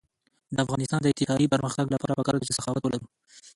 [0.55, 3.07] د افغانستان د اقتصادي پرمختګ لپاره پکار ده چې سخاوت ولرو.